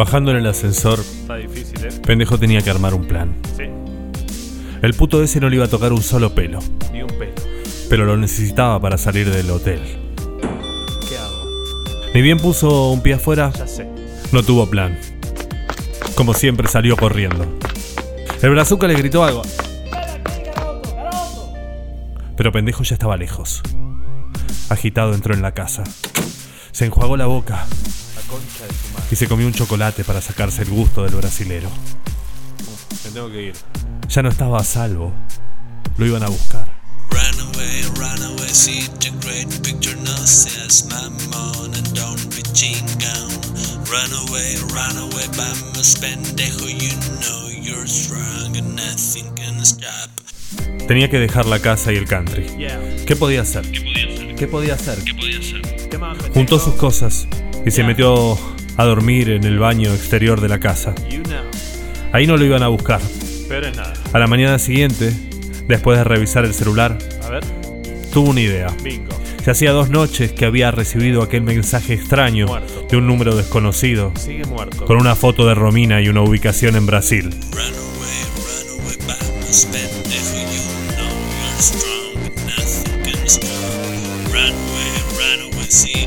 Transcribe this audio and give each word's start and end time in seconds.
Bajando 0.00 0.30
en 0.30 0.38
el 0.38 0.46
ascensor, 0.46 0.98
Está 0.98 1.36
difícil, 1.36 1.84
¿eh? 1.84 1.90
pendejo 2.06 2.38
tenía 2.38 2.62
que 2.62 2.70
armar 2.70 2.94
un 2.94 3.06
plan. 3.06 3.36
Sí, 3.54 3.64
El 4.80 4.94
puto 4.94 5.22
ese 5.22 5.40
no 5.40 5.50
le 5.50 5.56
iba 5.56 5.66
a 5.66 5.68
tocar 5.68 5.92
un 5.92 6.02
solo 6.02 6.34
pelo, 6.34 6.58
ni 6.90 7.02
un 7.02 7.08
pelo. 7.18 7.34
pero 7.90 8.06
lo 8.06 8.16
necesitaba 8.16 8.80
para 8.80 8.96
salir 8.96 9.30
del 9.30 9.50
hotel. 9.50 9.78
¿Qué 11.06 11.18
hago? 11.18 11.44
Ni 12.14 12.22
bien 12.22 12.38
puso 12.38 12.88
un 12.92 13.02
pie 13.02 13.12
afuera, 13.12 13.52
Ya 13.54 13.66
sé. 13.66 13.86
no 14.32 14.42
tuvo 14.42 14.70
plan. 14.70 14.98
Como 16.14 16.32
siempre 16.32 16.66
salió 16.66 16.96
corriendo. 16.96 17.44
El 18.40 18.52
brazuca 18.52 18.88
le 18.88 18.94
gritó 18.94 19.22
algo. 19.22 19.42
Pero 22.38 22.52
pendejo 22.52 22.84
ya 22.84 22.94
estaba 22.94 23.18
lejos. 23.18 23.60
Agitado 24.70 25.12
entró 25.12 25.34
en 25.34 25.42
la 25.42 25.52
casa. 25.52 25.84
Se 26.72 26.86
enjuagó 26.86 27.18
la 27.18 27.26
boca 27.26 27.66
La 28.30 28.36
concha 28.36 28.64
de 28.64 28.72
su 28.72 28.92
madre. 28.92 29.08
y 29.10 29.16
se 29.16 29.26
comió 29.26 29.46
un 29.46 29.52
chocolate 29.52 30.04
para 30.04 30.20
sacarse 30.20 30.62
el 30.62 30.70
gusto 30.70 31.02
del 31.02 31.16
brasilero. 31.16 31.68
Me 33.04 33.10
tengo 33.10 33.28
que 33.30 33.42
ir. 33.42 33.54
Ya 34.08 34.22
no 34.22 34.28
estaba 34.28 34.60
a 34.60 34.64
salvo. 34.64 35.12
Lo 35.96 36.06
iban 36.06 36.22
a 36.22 36.28
buscar. 36.28 36.80
Run 37.10 37.40
away, 37.54 37.82
run 37.96 38.22
away, 38.22 38.48
see 38.48 38.88
the 39.00 39.10
great 39.26 39.48
picture, 39.62 39.96
no 39.96 40.16
seas 40.26 40.86
mamón 40.86 41.74
and 41.74 41.92
don't 41.92 42.34
be 42.34 42.42
chingón. 42.52 43.30
Run 43.90 44.28
away, 44.28 44.56
run 44.72 44.96
away, 44.96 45.26
vamos 45.36 45.96
pendejo, 45.98 46.68
you 46.68 46.94
know 47.20 47.48
you're 47.48 47.88
strong 47.88 48.56
and 48.56 48.76
nothing 48.76 49.34
can 49.34 49.60
stop. 49.64 50.08
Tenía 50.86 51.10
que 51.10 51.18
dejar 51.18 51.46
la 51.46 51.58
casa 51.58 51.92
y 51.92 51.96
el 51.96 52.06
country. 52.06 52.46
Yeah. 52.56 52.78
¿Qué 53.06 53.16
podía 53.16 53.42
hacer? 53.42 53.68
¿Qué 53.70 54.46
podía 54.46 54.74
hacer? 54.74 54.98
¿Qué 55.90 55.98
más? 55.98 56.16
Juntó 56.32 56.58
sus 56.60 56.74
cosas 56.74 57.26
y 57.64 57.70
se 57.70 57.84
metió 57.84 58.38
a 58.76 58.84
dormir 58.84 59.30
en 59.30 59.44
el 59.44 59.58
baño 59.58 59.92
exterior 59.92 60.40
de 60.40 60.48
la 60.48 60.58
casa. 60.58 60.94
Ahí 62.12 62.26
no 62.26 62.36
lo 62.36 62.44
iban 62.44 62.62
a 62.62 62.68
buscar. 62.68 63.00
A 64.12 64.18
la 64.18 64.26
mañana 64.26 64.58
siguiente, 64.58 65.12
después 65.68 65.98
de 65.98 66.04
revisar 66.04 66.44
el 66.44 66.54
celular, 66.54 66.98
tuvo 68.12 68.30
una 68.30 68.40
idea. 68.40 68.68
Ya 69.44 69.52
hacía 69.52 69.72
dos 69.72 69.90
noches 69.90 70.32
que 70.32 70.44
había 70.44 70.70
recibido 70.70 71.22
aquel 71.22 71.42
mensaje 71.42 71.94
extraño 71.94 72.46
de 72.90 72.96
un 72.96 73.06
número 73.06 73.34
desconocido, 73.34 74.12
con 74.86 74.98
una 74.98 75.14
foto 75.14 75.46
de 75.46 75.54
Romina 75.54 76.00
y 76.00 76.08
una 76.08 76.22
ubicación 76.22 76.76
en 76.76 76.86
Brasil. 76.86 77.30
Vamos 85.70 85.99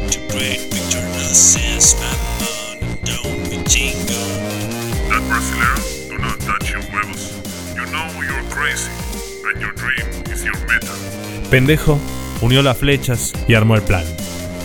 Pendejo 11.53 11.99
unió 12.41 12.63
las 12.63 12.79
flechas 12.79 13.31
y 13.47 13.53
armó 13.53 13.75
el 13.75 13.83
plan. 13.83 14.03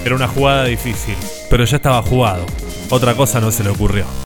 Era 0.06 0.15
una 0.15 0.27
jugada 0.27 0.65
difícil, 0.65 1.17
pero 1.51 1.67
ya 1.67 1.77
estaba 1.77 2.01
jugado. 2.01 2.47
Otra 2.89 3.15
cosa 3.15 3.43
no 3.43 3.51
se 3.53 3.62
le 3.62 3.69
ocurrió. 3.69 4.06